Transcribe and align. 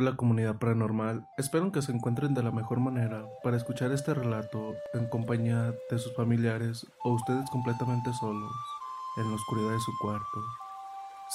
Hola 0.00 0.14
comunidad 0.14 0.60
paranormal, 0.60 1.26
espero 1.38 1.72
que 1.72 1.82
se 1.82 1.90
encuentren 1.90 2.32
de 2.32 2.44
la 2.44 2.52
mejor 2.52 2.78
manera 2.78 3.26
para 3.42 3.56
escuchar 3.56 3.90
este 3.90 4.14
relato 4.14 4.76
en 4.94 5.08
compañía 5.08 5.74
de 5.90 5.98
sus 5.98 6.14
familiares 6.14 6.86
o 7.02 7.14
ustedes 7.14 7.50
completamente 7.50 8.12
solos 8.12 8.52
en 9.16 9.28
la 9.28 9.34
oscuridad 9.34 9.72
de 9.72 9.80
su 9.80 9.90
cuarto. 10.00 10.40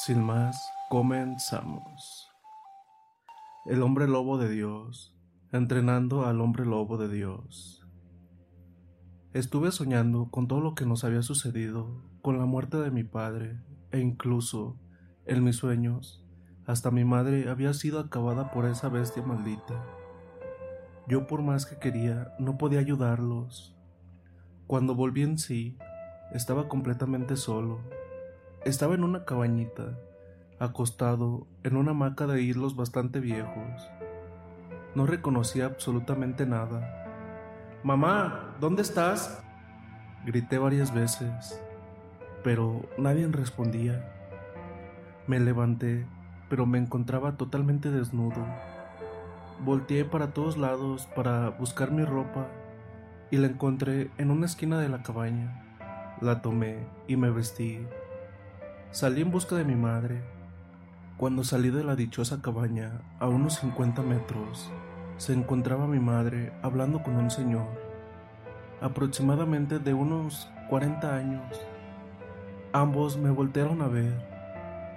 Sin 0.06 0.24
más, 0.24 0.58
comenzamos. 0.90 2.32
El 3.66 3.82
hombre 3.82 4.08
lobo 4.08 4.38
de 4.38 4.50
Dios, 4.50 5.14
entrenando 5.52 6.26
al 6.26 6.40
hombre 6.40 6.66
lobo 6.66 6.98
de 6.98 7.10
Dios. 7.10 7.86
Estuve 9.34 9.74
soñando 9.74 10.30
con 10.32 10.48
todo 10.48 10.62
lo 10.62 10.74
que 10.74 10.86
nos 10.86 11.04
había 11.04 11.22
sucedido, 11.22 12.02
con 12.22 12.40
la 12.40 12.46
muerte 12.46 12.78
de 12.78 12.92
mi 12.92 13.04
padre, 13.04 13.60
e 13.92 14.00
incluso, 14.00 14.80
en 15.26 15.44
mis 15.44 15.58
sueños, 15.58 16.23
hasta 16.66 16.92
mi 16.92 17.04
madre 17.04 17.50
había 17.50 17.74
sido 17.74 18.00
acabada 18.00 18.52
por 18.52 18.66
esa 18.66 18.90
bestia 18.90 19.24
maldita. 19.24 19.84
Yo 21.08 21.28
por 21.28 21.42
más 21.42 21.66
que 21.66 21.78
quería, 21.78 22.34
no 22.40 22.58
podía 22.58 22.80
ayudarlos. 22.80 23.76
Cuando 24.68 24.96
volví 24.96 25.24
en 25.24 25.38
sí, 25.38 25.78
estaba 26.32 26.70
completamente 26.70 27.36
solo. 27.36 27.82
Estaba 28.64 28.96
en 28.96 29.04
una 29.04 29.26
cabañita, 29.26 30.00
acostado 30.60 31.48
en 31.64 31.76
una 31.76 31.92
hamaca 31.92 32.28
de 32.28 32.42
hilos 32.42 32.78
bastante 32.78 33.20
viejos. 33.20 33.90
No 34.96 35.06
reconocía 35.06 35.66
absolutamente 35.66 36.46
nada. 36.46 37.04
Mamá, 37.84 38.56
¿dónde 38.62 38.84
estás? 38.84 39.44
Grité 40.26 40.58
varias 40.58 40.94
veces, 40.94 41.62
pero 42.44 42.88
nadie 42.98 43.28
respondía. 43.28 44.10
Me 45.28 45.40
levanté, 45.42 46.08
pero 46.50 46.66
me 46.66 46.78
encontraba 46.78 47.38
totalmente 47.38 47.92
desnudo. 47.92 48.46
Volteé 49.64 50.06
para 50.06 50.34
todos 50.34 50.58
lados 50.58 51.08
para 51.16 51.50
buscar 51.50 51.92
mi 51.92 52.04
ropa 52.04 52.48
y 53.32 53.38
la 53.38 53.48
encontré 53.48 54.12
en 54.18 54.32
una 54.32 54.46
esquina 54.46 54.80
de 54.80 54.90
la 54.90 55.04
cabaña. 55.04 55.64
La 56.22 56.42
tomé 56.42 56.78
y 57.08 57.18
me 57.18 57.30
vestí. 57.32 57.80
Salí 58.92 59.22
en 59.22 59.32
busca 59.32 59.56
de 59.56 59.66
mi 59.66 59.76
madre. 59.76 60.22
Cuando 61.18 61.44
salí 61.44 61.70
de 61.70 61.84
la 61.84 61.96
dichosa 61.96 62.42
cabaña, 62.42 63.02
a 63.20 63.28
unos 63.28 63.56
50 63.56 64.02
metros, 64.02 64.72
se 65.18 65.34
encontraba 65.34 65.88
mi 65.88 66.00
madre 66.00 66.52
hablando 66.62 67.02
con 67.02 67.16
un 67.16 67.32
señor, 67.32 67.68
aproximadamente 68.82 69.80
de 69.80 69.94
unos 69.94 70.50
40 70.70 71.16
años. 71.16 71.62
Ambos 72.74 73.18
me 73.18 73.30
voltearon 73.30 73.82
a 73.82 73.88
ver. 73.88 74.33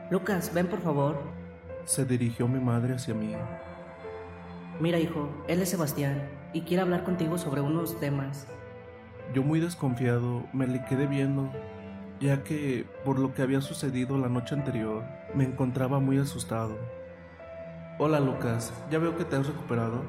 Lucas, 0.09 0.53
ven 0.55 0.69
por 0.69 0.81
favor. 0.81 1.19
Se 1.85 2.05
dirigió 2.05 2.47
mi 2.47 2.61
madre 2.61 2.95
hacia 2.95 3.13
mí. 3.13 3.35
Mira, 4.79 5.01
hijo, 5.01 5.29
él 5.49 5.61
es 5.63 5.71
Sebastián 5.71 6.29
y 6.53 6.61
quiere 6.61 6.83
hablar 6.83 7.03
contigo 7.03 7.39
sobre 7.39 7.61
unos 7.61 7.99
temas. 7.99 8.47
Yo 9.35 9.43
muy 9.43 9.59
desconfiado 9.59 10.45
me 10.53 10.69
le 10.69 10.85
quedé 10.85 11.07
viendo, 11.09 11.51
ya 12.21 12.45
que 12.45 12.87
por 13.05 13.19
lo 13.19 13.35
que 13.35 13.43
había 13.43 13.61
sucedido 13.61 14.17
la 14.17 14.29
noche 14.29 14.55
anterior 14.55 15.03
me 15.35 15.43
encontraba 15.43 15.99
muy 15.99 16.19
asustado. 16.19 16.77
Hola 17.99 18.21
Lucas, 18.21 18.73
ya 18.91 19.01
veo 19.01 19.17
que 19.17 19.25
te 19.25 19.35
has 19.35 19.49
recuperado. 19.49 20.03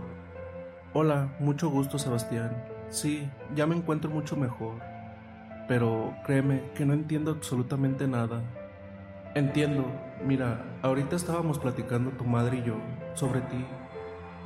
Hola, 0.93 1.35
mucho 1.39 1.69
gusto 1.69 1.97
Sebastián. 1.97 2.63
Sí, 2.89 3.27
ya 3.55 3.65
me 3.65 3.75
encuentro 3.75 4.11
mucho 4.11 4.35
mejor. 4.35 4.75
Pero 5.67 6.13
créeme 6.23 6.71
que 6.75 6.85
no 6.85 6.93
entiendo 6.93 7.31
absolutamente 7.31 8.07
nada. 8.07 8.43
Entiendo, 9.37 9.85
mira, 10.25 10.79
ahorita 10.81 11.15
estábamos 11.15 11.59
platicando 11.59 12.09
tu 12.09 12.23
madre 12.23 12.57
y 12.57 12.63
yo 12.63 12.77
sobre 13.13 13.41
ti. 13.41 13.63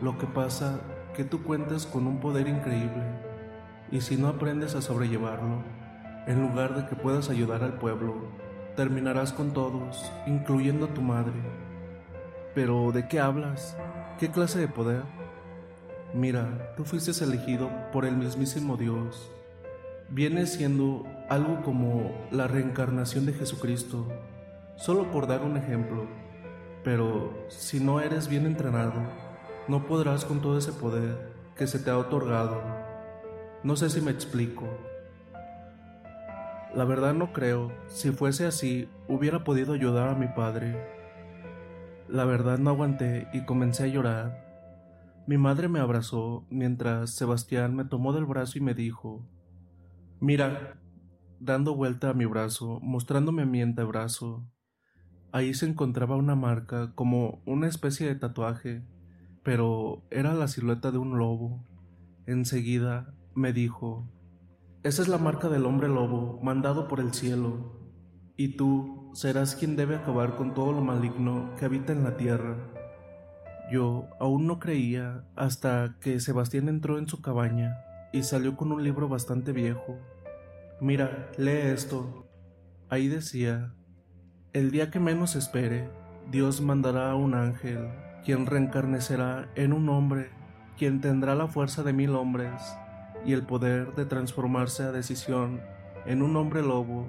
Lo 0.02 0.18
que 0.18 0.28
pasa 0.28 0.82
que 1.16 1.24
tú 1.24 1.44
cuentas 1.44 1.86
con 1.86 2.08
un 2.08 2.20
poder 2.20 2.50
increíble. 2.50 3.02
Y 3.90 4.02
si 4.02 4.18
no 4.18 4.28
aprendes 4.28 4.76
a 4.76 4.82
sobrellevarlo, 4.82 5.64
en 6.28 6.42
lugar 6.42 6.76
de 6.76 6.90
que 6.90 6.98
puedas 6.98 7.30
ayudar 7.30 7.64
al 7.64 7.76
pueblo, 7.76 8.16
terminarás 8.76 9.32
con 9.32 9.54
todos, 9.54 10.12
incluyendo 10.28 10.88
a 10.88 10.94
tu 10.94 11.02
madre. 11.02 11.40
Pero 12.54 12.92
¿de 12.92 13.08
qué 13.08 13.22
hablas? 13.22 13.78
¿Qué 14.20 14.30
clase 14.30 14.60
de 14.60 14.68
poder? 14.68 15.04
Mira, 16.14 16.74
tú 16.76 16.84
fuiste 16.84 17.12
elegido 17.24 17.70
por 17.94 18.04
el 18.04 18.18
mismísimo 18.18 18.76
Dios. 18.76 19.32
Viene 20.10 20.48
siendo 20.48 21.08
algo 21.30 21.62
como 21.62 22.12
la 22.30 22.50
reencarnación 22.50 23.26
de 23.26 23.32
Jesucristo, 23.32 24.06
solo 24.83 25.12
por 25.12 25.28
dar 25.28 25.42
un 25.42 25.57
ejemplo. 25.57 26.07
Pero 26.83 27.45
si 27.50 27.80
no 27.80 28.01
eres 28.01 28.28
bien 28.28 28.45
entrenado, 28.45 29.01
no 29.68 29.86
podrás 29.86 30.25
con 30.25 30.42
todo 30.42 30.57
ese 30.57 30.74
poder 30.74 31.31
que 31.56 31.68
se 31.68 31.80
te 31.80 31.89
ha 31.89 31.98
otorgado. 31.98 32.62
No 33.63 33.75
sé 33.75 33.89
si 33.89 34.01
me 34.01 34.12
explico. 34.12 34.66
La 36.75 36.86
verdad 36.86 37.13
no 37.13 37.33
creo. 37.33 37.72
Si 37.88 38.12
fuese 38.12 38.45
así, 38.45 38.89
hubiera 39.07 39.44
podido 39.44 39.74
ayudar 39.74 40.10
a 40.10 40.16
mi 40.16 40.28
padre 40.28 40.75
la 42.12 42.25
verdad 42.25 42.60
no 42.60 42.72
aguanté 42.72 43.30
y 43.31 43.45
comencé 43.45 43.86
a 43.86 43.88
llorar. 43.88 45.24
Mi 45.27 45.38
madre 45.38 45.69
me 45.69 45.80
abrazó 45.80 46.45
mientras 46.50 47.12
Sebastián 47.12 47.74
me 47.74 47.86
tomó 47.86 48.12
del 48.12 48.25
brazo 48.25 48.57
y 48.57 48.62
me 48.62 48.74
dijo, 48.74 49.25
Mira, 50.19 50.77
dando 51.39 51.74
vuelta 51.74 52.10
a 52.10 52.13
mi 52.13 52.25
brazo, 52.25 52.80
mostrándome 52.81 53.45
mi 53.45 53.62
antebrazo. 53.62 54.45
Ahí 55.33 55.54
se 55.54 55.66
encontraba 55.66 56.18
una 56.18 56.36
marca 56.36 56.92
como 56.94 57.42
una 57.45 57.68
especie 57.68 58.07
de 58.07 58.16
tatuaje, 58.16 58.83
pero 59.44 60.04
era 60.12 60.33
la 60.33 60.50
silueta 60.50 60.92
de 60.92 60.98
un 60.98 61.18
lobo. 61.18 61.66
Enseguida 62.25 63.13
me 63.33 63.54
dijo, 63.54 64.10
Esa 64.83 65.01
es 65.01 65.07
la 65.07 65.18
marca 65.18 65.48
del 65.48 65.66
hombre 65.66 65.88
lobo, 65.88 66.39
mandado 66.44 66.89
por 66.89 67.00
el 67.00 67.13
cielo, 67.13 67.80
y 68.36 68.57
tú 68.57 69.12
serás 69.13 69.56
quien 69.56 69.75
debe 69.78 69.95
acabar 69.95 70.36
con 70.36 70.54
todo 70.54 70.74
lo 70.74 70.81
maligno 70.81 71.56
que 71.57 71.66
habita 71.66 71.94
en 71.94 72.04
la 72.04 72.18
tierra. 72.18 72.57
Yo 73.72 74.07
aún 74.19 74.48
no 74.48 74.60
creía 74.60 75.24
hasta 75.38 75.95
que 76.01 76.19
Sebastián 76.19 76.68
entró 76.68 76.98
en 76.98 77.07
su 77.07 77.22
cabaña 77.22 77.77
y 78.12 78.24
salió 78.24 78.57
con 78.57 78.74
un 78.74 78.84
libro 78.84 79.07
bastante 79.07 79.54
viejo. 79.54 79.98
Mira, 80.81 81.31
lee 81.38 81.72
esto. 81.72 82.27
Ahí 82.89 83.07
decía, 83.07 83.74
el 84.53 84.69
día 84.71 84.92
que 84.92 85.00
menos 85.00 85.38
espere, 85.38 85.88
Dios 86.30 86.59
mandará 86.59 87.12
a 87.12 87.15
un 87.15 87.36
ángel, 87.36 87.88
quien 88.25 88.45
reencarnecerá 88.45 89.48
en 89.56 89.71
un 89.71 89.88
hombre, 89.88 90.30
quien 90.77 91.00
tendrá 91.00 91.36
la 91.36 91.48
fuerza 91.48 91.83
de 91.83 91.94
mil 91.94 92.15
hombres 92.15 92.62
y 93.25 93.31
el 93.31 93.44
poder 93.44 93.95
de 93.95 94.06
transformarse 94.06 94.83
a 94.83 94.92
decisión 94.92 95.62
en 96.06 96.21
un 96.21 96.36
hombre 96.36 96.62
lobo 96.63 97.07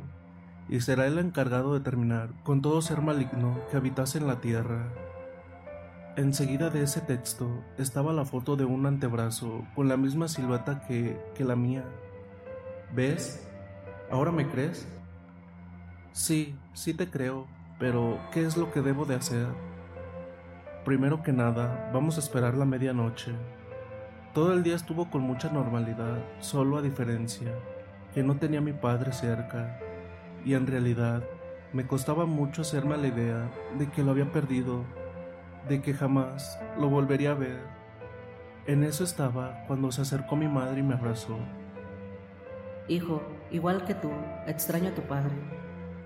y 0.68 0.80
será 0.82 1.06
el 1.06 1.18
encargado 1.18 1.74
de 1.74 1.80
terminar 1.80 2.30
con 2.44 2.62
todo 2.62 2.80
ser 2.80 3.00
maligno 3.00 3.58
que 3.70 3.76
habitase 3.76 4.18
en 4.18 4.28
la 4.28 4.40
tierra. 4.40 4.92
Enseguida 6.16 6.70
de 6.70 6.84
ese 6.84 7.00
texto 7.00 7.64
estaba 7.76 8.12
la 8.12 8.24
foto 8.24 8.54
de 8.54 8.66
un 8.66 8.86
antebrazo 8.86 9.66
con 9.74 9.88
la 9.88 9.96
misma 9.96 10.28
silueta 10.28 10.82
que, 10.86 11.18
que 11.34 11.44
la 11.44 11.56
mía. 11.56 11.84
¿Ves? 12.94 13.44
¿Ahora 14.10 14.30
me 14.30 14.48
crees? 14.48 14.86
Sí, 16.12 16.54
sí 16.74 16.92
te 16.92 17.08
creo, 17.08 17.46
pero 17.78 18.20
¿qué 18.32 18.44
es 18.44 18.58
lo 18.58 18.70
que 18.70 18.82
debo 18.82 19.06
de 19.06 19.14
hacer? 19.14 19.46
Primero 20.84 21.22
que 21.22 21.32
nada, 21.32 21.90
vamos 21.94 22.18
a 22.18 22.20
esperar 22.20 22.54
la 22.54 22.66
medianoche. 22.66 23.32
Todo 24.34 24.52
el 24.52 24.62
día 24.62 24.76
estuvo 24.76 25.10
con 25.10 25.22
mucha 25.22 25.50
normalidad, 25.50 26.18
solo 26.38 26.76
a 26.76 26.82
diferencia, 26.82 27.54
que 28.12 28.22
no 28.22 28.36
tenía 28.36 28.60
mi 28.60 28.74
padre 28.74 29.12
cerca 29.12 29.78
y 30.44 30.52
en 30.52 30.66
realidad 30.66 31.22
me 31.72 31.86
costaba 31.86 32.26
mucho 32.26 32.60
hacerme 32.60 32.98
la 32.98 33.06
idea 33.06 33.50
de 33.78 33.88
que 33.88 34.02
lo 34.02 34.10
había 34.10 34.30
perdido, 34.30 34.84
de 35.66 35.80
que 35.80 35.94
jamás 35.94 36.58
lo 36.78 36.90
volvería 36.90 37.30
a 37.30 37.36
ver. 37.36 37.60
En 38.66 38.84
eso 38.84 39.02
estaba 39.02 39.64
cuando 39.66 39.90
se 39.90 40.02
acercó 40.02 40.36
mi 40.36 40.46
madre 40.46 40.80
y 40.80 40.82
me 40.82 40.92
abrazó. 40.92 41.38
Hijo, 42.86 43.22
igual 43.50 43.86
que 43.86 43.94
tú, 43.94 44.10
extraño 44.46 44.90
a 44.90 44.94
tu 44.94 45.02
padre, 45.02 45.32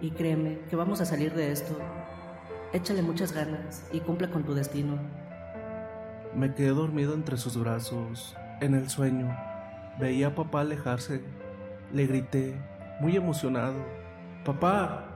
y 0.00 0.10
créeme 0.10 0.58
que 0.68 0.76
vamos 0.76 1.00
a 1.00 1.06
salir 1.06 1.34
de 1.34 1.52
esto. 1.52 1.76
Échale 2.72 3.02
muchas 3.02 3.32
ganas 3.32 3.86
y 3.92 4.00
cumple 4.00 4.28
con 4.28 4.44
tu 4.44 4.54
destino. 4.54 4.98
Me 6.34 6.54
quedé 6.54 6.68
dormido 6.68 7.14
entre 7.14 7.36
sus 7.36 7.56
brazos, 7.56 8.36
en 8.60 8.74
el 8.74 8.90
sueño. 8.90 9.34
Veía 9.98 10.28
a 10.28 10.34
papá 10.34 10.60
alejarse. 10.60 11.22
Le 11.92 12.06
grité, 12.06 12.54
muy 13.00 13.16
emocionado. 13.16 13.76
Papá. 14.44 15.12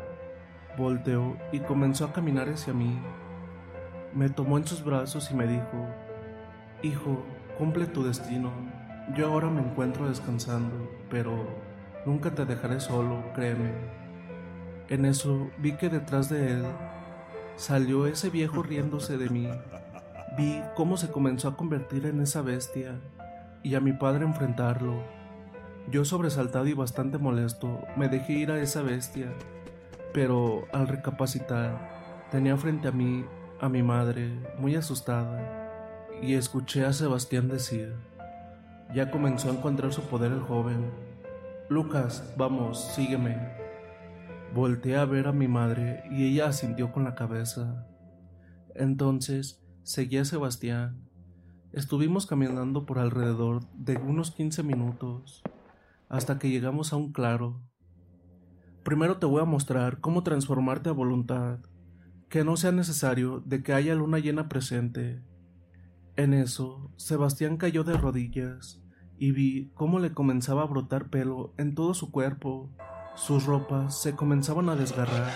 Volteó 0.78 1.36
y 1.52 1.58
comenzó 1.60 2.06
a 2.06 2.12
caminar 2.12 2.48
hacia 2.48 2.72
mí. 2.72 2.98
Me 4.14 4.30
tomó 4.30 4.56
en 4.56 4.66
sus 4.66 4.82
brazos 4.82 5.30
y 5.30 5.34
me 5.34 5.46
dijo, 5.46 5.86
Hijo, 6.82 7.22
cumple 7.58 7.86
tu 7.86 8.02
destino. 8.04 8.50
Yo 9.14 9.26
ahora 9.26 9.48
me 9.50 9.60
encuentro 9.60 10.08
descansando, 10.08 10.90
pero 11.10 11.46
nunca 12.06 12.34
te 12.34 12.46
dejaré 12.46 12.80
solo, 12.80 13.22
créeme. 13.34 13.72
En 14.90 15.04
eso 15.04 15.48
vi 15.58 15.76
que 15.76 15.88
detrás 15.88 16.28
de 16.28 16.50
él 16.50 16.64
salió 17.54 18.08
ese 18.08 18.28
viejo 18.28 18.64
riéndose 18.64 19.16
de 19.18 19.30
mí. 19.30 19.48
Vi 20.36 20.60
cómo 20.74 20.96
se 20.96 21.12
comenzó 21.12 21.46
a 21.46 21.56
convertir 21.56 22.06
en 22.06 22.20
esa 22.20 22.42
bestia 22.42 22.96
y 23.62 23.76
a 23.76 23.80
mi 23.80 23.92
padre 23.92 24.24
enfrentarlo. 24.24 24.94
Yo 25.92 26.04
sobresaltado 26.04 26.66
y 26.66 26.72
bastante 26.72 27.18
molesto, 27.18 27.80
me 27.96 28.08
dejé 28.08 28.32
ir 28.32 28.50
a 28.50 28.60
esa 28.60 28.82
bestia, 28.82 29.32
pero 30.12 30.66
al 30.72 30.88
recapacitar, 30.88 32.26
tenía 32.32 32.56
frente 32.56 32.88
a 32.88 32.92
mí 32.92 33.24
a 33.60 33.68
mi 33.68 33.84
madre, 33.84 34.32
muy 34.58 34.74
asustada, 34.74 36.08
y 36.20 36.34
escuché 36.34 36.84
a 36.84 36.92
Sebastián 36.92 37.46
decir, 37.46 37.94
ya 38.92 39.12
comenzó 39.12 39.50
a 39.50 39.52
encontrar 39.52 39.92
su 39.92 40.02
poder 40.02 40.32
el 40.32 40.40
joven. 40.40 40.90
Lucas, 41.68 42.34
vamos, 42.36 42.92
sígueme. 42.92 43.59
Volteé 44.54 44.96
a 44.96 45.04
ver 45.04 45.28
a 45.28 45.32
mi 45.32 45.46
madre 45.46 46.02
y 46.10 46.24
ella 46.26 46.48
asintió 46.48 46.90
con 46.90 47.04
la 47.04 47.14
cabeza. 47.14 47.86
Entonces 48.74 49.62
seguí 49.84 50.16
a 50.16 50.24
Sebastián. 50.24 51.08
Estuvimos 51.72 52.26
caminando 52.26 52.84
por 52.84 52.98
alrededor 52.98 53.62
de 53.74 53.96
unos 53.98 54.32
15 54.32 54.64
minutos 54.64 55.42
hasta 56.08 56.40
que 56.40 56.50
llegamos 56.50 56.92
a 56.92 56.96
un 56.96 57.12
claro. 57.12 57.62
Primero 58.82 59.18
te 59.18 59.26
voy 59.26 59.40
a 59.40 59.44
mostrar 59.44 60.00
cómo 60.00 60.24
transformarte 60.24 60.88
a 60.88 60.92
voluntad, 60.92 61.60
que 62.28 62.42
no 62.42 62.56
sea 62.56 62.72
necesario 62.72 63.40
de 63.46 63.62
que 63.62 63.72
haya 63.72 63.94
luna 63.94 64.18
llena 64.18 64.48
presente. 64.48 65.22
En 66.16 66.34
eso, 66.34 66.90
Sebastián 66.96 67.56
cayó 67.56 67.84
de 67.84 67.96
rodillas 67.96 68.82
y 69.16 69.30
vi 69.30 69.70
cómo 69.74 70.00
le 70.00 70.12
comenzaba 70.12 70.62
a 70.62 70.66
brotar 70.66 71.08
pelo 71.08 71.54
en 71.56 71.76
todo 71.76 71.94
su 71.94 72.10
cuerpo. 72.10 72.70
Sus 73.14 73.46
ropas 73.46 74.00
se 74.00 74.14
comenzaban 74.16 74.68
a 74.68 74.76
desgarrar. 74.76 75.32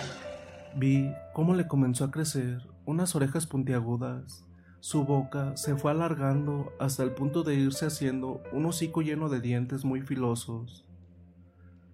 Vi 0.76 1.12
cómo 1.32 1.54
le 1.54 1.68
comenzó 1.68 2.04
a 2.04 2.10
crecer 2.10 2.62
unas 2.86 3.14
orejas 3.14 3.46
puntiagudas 3.46 4.44
su 4.84 5.06
boca 5.06 5.56
se 5.56 5.76
fue 5.76 5.92
alargando 5.92 6.70
hasta 6.78 7.04
el 7.04 7.12
punto 7.12 7.42
de 7.42 7.54
irse 7.54 7.86
haciendo 7.86 8.42
un 8.52 8.66
hocico 8.66 9.00
lleno 9.00 9.30
de 9.30 9.40
dientes 9.40 9.82
muy 9.82 10.02
filosos. 10.02 10.84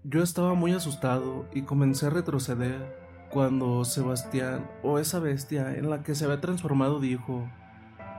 Yo 0.02 0.24
estaba 0.24 0.54
muy 0.54 0.72
asustado 0.72 1.46
y 1.54 1.62
comencé 1.62 2.06
a 2.06 2.10
retroceder 2.10 2.98
cuando 3.30 3.84
Sebastián, 3.84 4.68
o 4.82 4.98
esa 4.98 5.20
bestia 5.20 5.76
en 5.76 5.88
la 5.88 6.02
que 6.02 6.16
se 6.16 6.24
había 6.24 6.40
transformado, 6.40 6.98
dijo, 6.98 7.48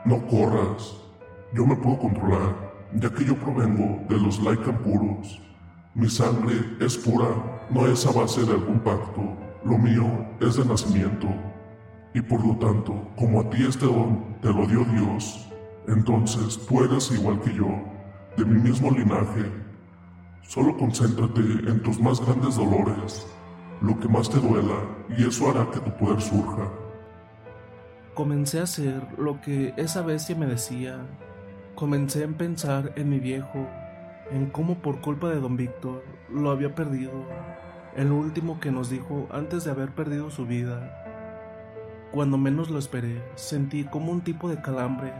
No 0.05 0.25
corras, 0.25 0.95
Yo 1.53 1.65
me 1.65 1.75
puedo 1.75 1.99
controlar, 1.99 2.55
ya 2.93 3.09
que 3.09 3.25
yo 3.25 3.35
provengo 3.35 4.01
de 4.07 4.21
los 4.21 4.39
Lycan 4.39 4.81
puros. 4.83 5.41
Mi 5.93 6.09
sangre 6.09 6.53
es 6.79 6.97
pura, 6.97 7.27
no 7.69 7.85
es 7.85 8.05
a 8.05 8.13
base 8.13 8.45
de 8.45 8.53
algún 8.53 8.79
pacto. 8.79 9.21
Lo 9.65 9.77
mío 9.77 10.05
es 10.39 10.55
de 10.55 10.63
nacimiento. 10.63 11.27
Y 12.13 12.21
por 12.21 12.45
lo 12.45 12.55
tanto, 12.55 13.09
como 13.17 13.41
a 13.41 13.49
ti 13.49 13.65
este 13.67 13.85
don 13.85 14.37
te 14.41 14.47
lo 14.53 14.65
dio 14.67 14.85
Dios, 14.85 15.51
entonces 15.89 16.65
tú 16.65 16.81
eres 16.81 17.11
igual 17.11 17.41
que 17.41 17.53
yo, 17.53 17.67
de 18.37 18.45
mi 18.45 18.61
mismo 18.61 18.89
linaje. 18.89 19.51
Solo 20.43 20.77
concéntrate 20.77 21.41
en 21.41 21.81
tus 21.83 21.99
más 21.99 22.25
grandes 22.25 22.55
dolores, 22.55 23.27
lo 23.81 23.99
que 23.99 24.07
más 24.07 24.29
te 24.29 24.39
duela, 24.39 24.85
y 25.17 25.27
eso 25.27 25.49
hará 25.49 25.69
que 25.71 25.81
tu 25.81 25.91
poder 25.97 26.21
surja. 26.21 26.69
Comencé 28.13 28.61
a 28.61 28.63
hacer 28.63 29.05
lo 29.17 29.41
que 29.41 29.73
esa 29.75 30.01
bestia 30.03 30.37
me 30.37 30.45
decía. 30.45 31.05
Comencé 31.75 32.23
a 32.23 32.27
pensar 32.29 32.93
en 32.95 33.09
mi 33.09 33.19
viejo, 33.19 33.67
en 34.31 34.49
cómo 34.49 34.75
por 34.75 35.01
culpa 35.01 35.29
de 35.29 35.39
don 35.39 35.57
Víctor 35.57 36.03
lo 36.29 36.51
había 36.51 36.73
perdido, 36.73 37.25
el 37.95 38.11
último 38.11 38.59
que 38.59 38.71
nos 38.71 38.89
dijo 38.89 39.27
antes 39.31 39.63
de 39.63 39.71
haber 39.71 39.91
perdido 39.91 40.31
su 40.31 40.45
vida. 40.45 40.97
Cuando 42.11 42.37
menos 42.37 42.69
lo 42.69 42.79
esperé, 42.79 43.21
sentí 43.35 43.83
como 43.83 44.11
un 44.11 44.21
tipo 44.21 44.49
de 44.49 44.61
calambre 44.61 45.13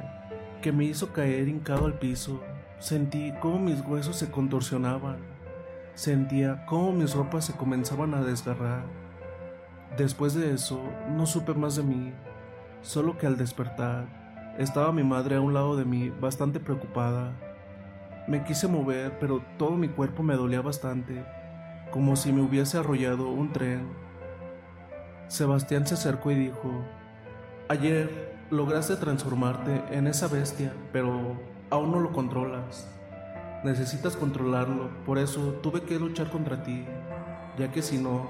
que 0.62 0.72
me 0.72 0.86
hizo 0.86 1.12
caer 1.12 1.48
hincado 1.48 1.86
al 1.86 2.00
piso. 2.00 2.41
Sentí 2.80 3.34
cómo 3.41 3.60
mis 3.60 3.82
huesos 3.82 4.15
se 4.15 4.32
contorsionaban. 4.32 5.18
Sentía 5.94 6.65
cómo 6.65 6.91
mis 6.91 7.13
ropas 7.13 7.46
se 7.46 7.53
comenzaban 7.53 8.13
a 8.13 8.22
desgarrar. 8.22 8.84
Después 9.98 10.34
de 10.34 10.53
eso, 10.53 10.82
no 11.10 11.25
supe 11.25 11.53
más 11.53 11.75
de 11.75 11.84
mí, 11.84 12.13
solo 12.82 13.18
que 13.18 13.27
al 13.27 13.38
despertar, 13.38 14.56
estaba 14.58 14.91
mi 14.94 15.03
madre 15.03 15.36
a 15.36 15.41
un 15.41 15.53
lado 15.53 15.75
de 15.75 15.84
mí, 15.84 16.10
bastante 16.10 16.60
preocupada. 16.60 17.50
Me 18.28 18.44
quise 18.44 18.68
mover, 18.68 19.18
pero 19.20 19.44
todo 19.58 19.72
mi 19.72 19.90
cuerpo 19.90 20.24
me 20.24 20.36
dolía 20.36 20.62
bastante, 20.62 21.25
como 21.92 22.16
si 22.16 22.32
me 22.32 22.42
hubiese 22.42 22.78
arrollado 22.78 23.30
un 23.30 23.51
tren. 23.51 23.88
Sebastián 25.28 25.88
se 25.88 25.96
acercó 25.96 26.32
y 26.32 26.36
dijo, 26.36 26.70
Ayer 27.68 28.36
lograste 28.50 28.98
transformarte 28.98 29.82
en 29.92 30.08
esa 30.08 30.28
bestia, 30.28 30.74
pero 30.92 31.38
aún 31.70 31.92
no 31.92 32.00
lo 32.00 32.12
controlas. 32.12 32.88
Necesitas 33.63 34.18
controlarlo, 34.18 34.90
por 35.06 35.18
eso 35.18 35.54
tuve 35.63 35.82
que 35.84 35.98
luchar 35.98 36.30
contra 36.30 36.63
ti, 36.63 36.86
ya 37.58 37.72
que 37.72 37.82
si 37.82 37.98
no, 37.98 38.28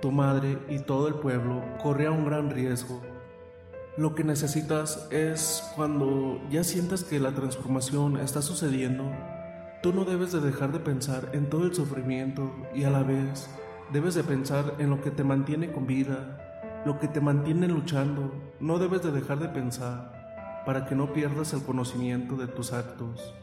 tu 0.00 0.10
madre 0.12 0.58
y 0.68 0.78
todo 0.78 1.08
el 1.08 1.14
pueblo 1.14 1.62
corría 1.82 2.10
un 2.10 2.24
gran 2.24 2.50
riesgo. 2.50 3.02
Lo 3.98 4.14
que 4.14 4.22
necesitas 4.22 5.08
es 5.10 5.72
cuando 5.74 6.40
ya 6.50 6.62
sientas 6.62 7.02
que 7.02 7.18
la 7.18 7.32
transformación 7.32 8.16
está 8.16 8.42
sucediendo, 8.42 9.10
tú 9.82 9.92
no 9.92 10.04
debes 10.04 10.30
de 10.30 10.40
dejar 10.40 10.70
de 10.70 10.78
pensar 10.78 11.30
en 11.32 11.50
todo 11.50 11.64
el 11.64 11.74
sufrimiento 11.74 12.54
y 12.72 12.84
a 12.84 12.90
la 12.90 13.02
vez 13.02 13.50
debes 13.92 14.14
de 14.14 14.22
pensar 14.22 14.76
en 14.78 14.90
lo 14.90 15.00
que 15.00 15.10
te 15.10 15.24
mantiene 15.24 15.72
con 15.72 15.88
vida, 15.88 16.82
lo 16.86 17.00
que 17.00 17.08
te 17.08 17.20
mantiene 17.20 17.66
luchando. 17.66 18.32
No 18.60 18.78
debes 18.78 19.02
de 19.02 19.10
dejar 19.10 19.40
de 19.40 19.48
pensar 19.48 20.62
para 20.64 20.86
que 20.86 20.94
no 20.94 21.12
pierdas 21.12 21.52
el 21.52 21.64
conocimiento 21.64 22.36
de 22.36 22.46
tus 22.46 22.72
actos. 22.72 23.34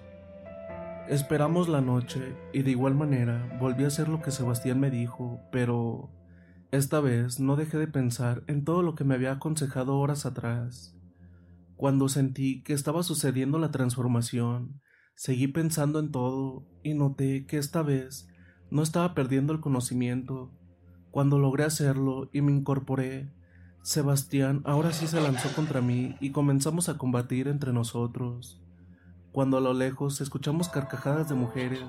Esperamos 1.10 1.68
la 1.68 1.82
noche 1.82 2.34
y 2.54 2.62
de 2.62 2.72
igual 2.72 2.96
manera 2.96 3.58
volví 3.60 3.84
a 3.84 3.88
hacer 3.88 4.08
lo 4.08 4.22
que 4.22 4.32
Sebastián 4.32 4.80
me 4.80 4.90
dijo, 4.90 5.42
pero 5.52 6.12
esta 6.76 7.00
vez 7.00 7.40
no 7.40 7.56
dejé 7.56 7.78
de 7.78 7.88
pensar 7.88 8.44
en 8.48 8.64
todo 8.64 8.82
lo 8.82 8.96
que 8.96 9.04
me 9.04 9.16
había 9.16 9.34
aconsejado 9.34 9.98
horas 9.98 10.26
atrás. 10.26 10.96
Cuando 11.76 12.08
sentí 12.08 12.64
que 12.64 12.74
estaba 12.74 13.04
sucediendo 13.04 13.60
la 13.60 13.72
transformación, 13.72 14.82
seguí 15.16 15.48
pensando 15.48 16.00
en 16.00 16.12
todo 16.12 16.66
y 16.84 16.94
noté 16.94 17.46
que 17.46 17.58
esta 17.58 17.82
vez 17.82 18.28
no 18.72 18.82
estaba 18.82 19.14
perdiendo 19.14 19.54
el 19.54 19.60
conocimiento. 19.60 20.52
Cuando 21.12 21.40
logré 21.40 21.64
hacerlo 21.64 22.30
y 22.34 22.42
me 22.42 22.52
incorporé, 22.52 23.32
Sebastián 23.82 24.62
ahora 24.66 24.92
sí 24.92 25.08
se 25.08 25.22
lanzó 25.22 25.54
contra 25.54 25.82
mí 25.82 26.16
y 26.20 26.32
comenzamos 26.32 26.90
a 26.90 26.98
combatir 26.98 27.48
entre 27.48 27.72
nosotros. 27.74 28.62
Cuando 29.32 29.58
a 29.58 29.62
lo 29.62 29.74
lejos 29.74 30.22
escuchamos 30.22 30.70
carcajadas 30.70 31.30
de 31.30 31.36
mujeres 31.36 31.84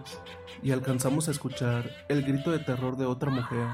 y 0.62 0.72
alcanzamos 0.72 1.28
a 1.28 1.30
escuchar 1.30 1.90
el 2.08 2.22
grito 2.22 2.50
de 2.50 2.58
terror 2.58 2.96
de 2.96 3.06
otra 3.06 3.30
mujer. 3.30 3.68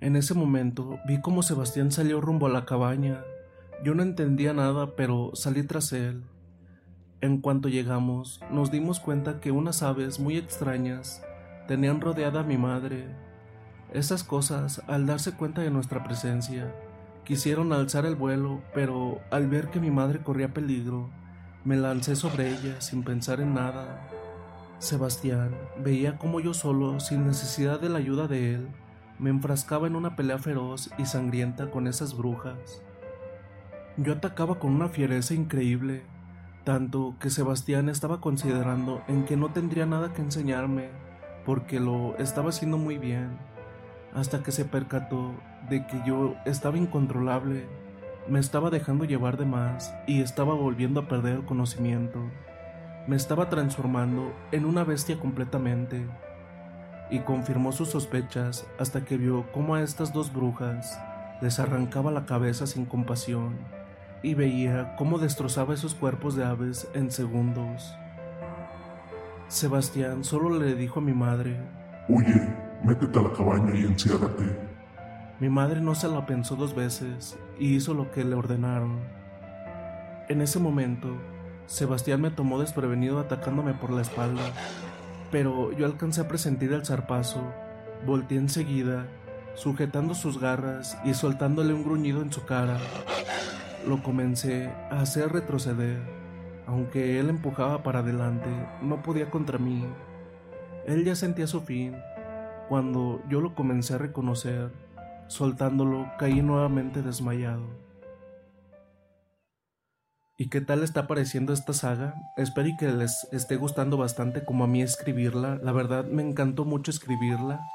En 0.00 0.14
ese 0.14 0.34
momento 0.34 0.98
vi 1.06 1.20
cómo 1.22 1.42
Sebastián 1.42 1.90
salió 1.90 2.20
rumbo 2.20 2.46
a 2.46 2.50
la 2.50 2.66
cabaña. 2.66 3.24
Yo 3.82 3.94
no 3.94 4.02
entendía 4.02 4.52
nada, 4.52 4.94
pero 4.94 5.30
salí 5.34 5.62
tras 5.62 5.92
él. 5.92 6.22
En 7.22 7.40
cuanto 7.40 7.70
llegamos, 7.70 8.40
nos 8.50 8.70
dimos 8.70 9.00
cuenta 9.00 9.40
que 9.40 9.52
unas 9.52 9.82
aves 9.82 10.20
muy 10.20 10.36
extrañas 10.36 11.22
tenían 11.66 12.02
rodeada 12.02 12.40
a 12.40 12.44
mi 12.44 12.58
madre. 12.58 13.06
Esas 13.92 14.22
cosas, 14.22 14.82
al 14.86 15.06
darse 15.06 15.32
cuenta 15.32 15.62
de 15.62 15.70
nuestra 15.70 16.04
presencia, 16.04 16.74
quisieron 17.24 17.72
alzar 17.72 18.04
el 18.04 18.16
vuelo, 18.16 18.62
pero 18.74 19.20
al 19.30 19.48
ver 19.48 19.68
que 19.70 19.80
mi 19.80 19.90
madre 19.90 20.20
corría 20.20 20.52
peligro, 20.52 21.08
me 21.64 21.76
lancé 21.76 22.16
sobre 22.16 22.50
ella 22.50 22.82
sin 22.82 23.02
pensar 23.02 23.40
en 23.40 23.54
nada. 23.54 24.08
Sebastián 24.78 25.56
veía 25.82 26.18
como 26.18 26.38
yo 26.40 26.52
solo, 26.52 27.00
sin 27.00 27.26
necesidad 27.26 27.80
de 27.80 27.88
la 27.88 27.98
ayuda 27.98 28.28
de 28.28 28.54
él, 28.54 28.68
me 29.18 29.30
enfrascaba 29.30 29.86
en 29.86 29.96
una 29.96 30.16
pelea 30.16 30.38
feroz 30.38 30.90
y 30.98 31.06
sangrienta 31.06 31.70
con 31.70 31.86
esas 31.86 32.16
brujas. 32.16 32.82
Yo 33.96 34.12
atacaba 34.12 34.58
con 34.58 34.74
una 34.74 34.88
fiereza 34.88 35.34
increíble, 35.34 36.02
tanto 36.64 37.14
que 37.18 37.30
Sebastián 37.30 37.88
estaba 37.88 38.20
considerando 38.20 39.02
en 39.08 39.24
que 39.24 39.36
no 39.36 39.52
tendría 39.52 39.86
nada 39.86 40.12
que 40.12 40.20
enseñarme, 40.20 40.90
porque 41.46 41.80
lo 41.80 42.16
estaba 42.18 42.50
haciendo 42.50 42.76
muy 42.76 42.98
bien, 42.98 43.38
hasta 44.14 44.42
que 44.42 44.52
se 44.52 44.64
percató 44.64 45.34
de 45.70 45.86
que 45.86 46.02
yo 46.06 46.34
estaba 46.44 46.76
incontrolable, 46.76 47.66
me 48.28 48.38
estaba 48.38 48.70
dejando 48.70 49.04
llevar 49.04 49.36
de 49.36 49.46
más 49.46 49.94
y 50.06 50.20
estaba 50.20 50.54
volviendo 50.54 51.00
a 51.00 51.08
perder 51.08 51.36
el 51.36 51.44
conocimiento. 51.44 52.20
Me 53.06 53.16
estaba 53.16 53.48
transformando 53.48 54.34
en 54.50 54.64
una 54.64 54.82
bestia 54.82 55.18
completamente 55.18 56.04
y 57.10 57.20
confirmó 57.20 57.72
sus 57.72 57.90
sospechas 57.90 58.66
hasta 58.78 59.04
que 59.04 59.16
vio 59.16 59.46
cómo 59.52 59.74
a 59.74 59.82
estas 59.82 60.12
dos 60.12 60.32
brujas 60.32 60.98
les 61.40 61.58
arrancaba 61.58 62.10
la 62.10 62.26
cabeza 62.26 62.66
sin 62.66 62.84
compasión 62.84 63.56
y 64.22 64.34
veía 64.34 64.96
cómo 64.96 65.18
destrozaba 65.18 65.74
esos 65.74 65.94
cuerpos 65.94 66.34
de 66.34 66.44
aves 66.44 66.88
en 66.94 67.10
segundos. 67.10 67.94
Sebastián 69.48 70.24
solo 70.24 70.58
le 70.58 70.74
dijo 70.74 70.98
a 70.98 71.02
mi 71.02 71.12
madre, 71.12 71.60
Oye, 72.08 72.48
métete 72.82 73.18
a 73.18 73.22
la 73.22 73.32
cabaña 73.32 73.74
y 73.74 73.84
enciérrate. 73.84 74.44
Mi 75.38 75.48
madre 75.48 75.80
no 75.80 75.94
se 75.94 76.08
la 76.08 76.24
pensó 76.26 76.56
dos 76.56 76.74
veces 76.74 77.38
y 77.58 77.74
hizo 77.76 77.94
lo 77.94 78.10
que 78.10 78.24
le 78.24 78.34
ordenaron. 78.34 78.98
En 80.28 80.40
ese 80.40 80.58
momento, 80.58 81.08
Sebastián 81.66 82.20
me 82.20 82.30
tomó 82.30 82.58
desprevenido 82.58 83.20
atacándome 83.20 83.74
por 83.74 83.90
la 83.92 84.02
espalda 84.02 84.42
pero 85.30 85.72
yo 85.72 85.86
alcancé 85.86 86.20
a 86.20 86.28
presentir 86.28 86.72
el 86.72 86.84
zarpazo, 86.84 87.42
volteé 88.04 88.38
enseguida, 88.38 89.06
sujetando 89.54 90.14
sus 90.14 90.40
garras 90.40 90.98
y 91.04 91.14
soltándole 91.14 91.72
un 91.72 91.84
gruñido 91.84 92.22
en 92.22 92.32
su 92.32 92.44
cara. 92.44 92.78
Lo 93.86 94.02
comencé 94.02 94.70
a 94.90 95.00
hacer 95.00 95.32
retroceder. 95.32 95.98
Aunque 96.66 97.20
él 97.20 97.30
empujaba 97.30 97.82
para 97.82 98.00
adelante, 98.00 98.48
no 98.82 99.02
podía 99.02 99.30
contra 99.30 99.58
mí. 99.58 99.84
Él 100.86 101.04
ya 101.04 101.14
sentía 101.14 101.46
su 101.46 101.60
fin. 101.60 101.96
Cuando 102.68 103.22
yo 103.28 103.40
lo 103.40 103.54
comencé 103.54 103.94
a 103.94 103.98
reconocer, 103.98 104.72
soltándolo, 105.28 106.10
caí 106.18 106.42
nuevamente 106.42 107.02
desmayado. 107.02 107.85
¿Y 110.38 110.50
qué 110.50 110.60
tal 110.60 110.82
está 110.82 111.06
pareciendo 111.06 111.54
esta 111.54 111.72
saga? 111.72 112.14
Espero 112.36 112.68
y 112.68 112.76
que 112.76 112.88
les 112.88 113.26
esté 113.32 113.56
gustando 113.56 113.96
bastante 113.96 114.44
como 114.44 114.64
a 114.64 114.66
mí 114.66 114.82
escribirla. 114.82 115.58
La 115.62 115.72
verdad 115.72 116.04
me 116.04 116.22
encantó 116.22 116.66
mucho 116.66 116.90
escribirla 116.90 117.66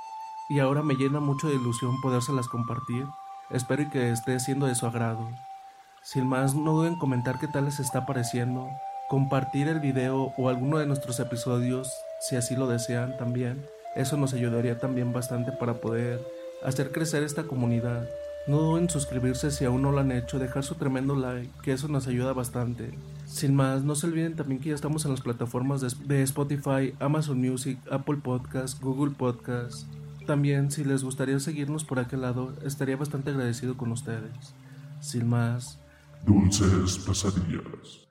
y 0.48 0.60
ahora 0.60 0.84
me 0.84 0.94
llena 0.94 1.20
mucho 1.20 1.48
de 1.48 1.56
ilusión 1.56 2.00
podérselas 2.02 2.48
compartir. 2.48 3.04
Espero 3.50 3.82
y 3.82 3.90
que 3.90 4.12
esté 4.12 4.40
siendo 4.40 4.68
de 4.68 4.76
su 4.76 4.86
agrado. 4.86 5.28
Sin 6.04 6.28
más, 6.28 6.54
no 6.54 6.74
duden 6.74 6.94
en 6.94 7.00
comentar 7.00 7.40
qué 7.40 7.48
tal 7.48 7.66
les 7.66 7.80
está 7.80 8.06
pareciendo, 8.06 8.70
compartir 9.10 9.68
el 9.68 9.80
video 9.80 10.32
o 10.38 10.48
alguno 10.48 10.78
de 10.78 10.86
nuestros 10.86 11.20
episodios 11.20 11.92
si 12.20 12.36
así 12.36 12.56
lo 12.56 12.68
desean 12.68 13.18
también. 13.18 13.66
Eso 13.96 14.18
nos 14.18 14.36
ayudaría 14.36 14.78
también 14.78 15.14
bastante 15.14 15.52
para 15.52 15.82
poder 15.82 16.24
hacer 16.64 16.92
crecer 16.92 17.24
esta 17.24 17.42
comunidad. 17.42 18.08
No 18.48 18.58
duden 18.58 18.84
en 18.84 18.90
suscribirse 18.90 19.52
si 19.52 19.66
aún 19.66 19.84
no 19.84 19.92
lo 19.92 20.00
han 20.00 20.12
hecho, 20.12 20.40
dejar 20.40 20.64
su 20.64 20.76
tremendo 20.76 21.16
like, 21.16 21.52
que 21.62 21.74
eso 21.74 21.88
nos 21.88 22.08
ayuda 22.08 22.34
bastante. 22.34 22.92
Sin 23.26 23.56
más, 23.56 23.84
no 23.84 23.96
se 23.96 24.08
olviden 24.08 24.36
también 24.36 24.60
que 24.60 24.70
ya 24.70 24.76
estamos 24.76 25.06
en 25.06 25.12
las 25.12 25.22
plataformas 25.22 25.82
de, 26.08 26.24
Spotify, 26.24 26.94
Amazon 27.00 27.40
Music, 27.40 27.78
Apple 27.90 28.18
Podcast, 28.18 28.82
Google 28.82 29.14
Podcast. 29.16 29.88
También, 30.26 30.72
si 30.72 30.84
les 30.84 31.04
gustaría 31.04 31.40
seguirnos 31.40 31.84
por 31.84 32.00
aquel 32.00 32.22
lado, 32.22 32.54
estaría 32.66 32.98
bastante 32.98 33.30
agradecido 33.30 33.78
con 33.78 33.92
ustedes. 33.92 34.54
Sin 35.02 35.30
más. 35.30 35.80
Dulces 36.26 36.98
pesadillas. 36.98 38.11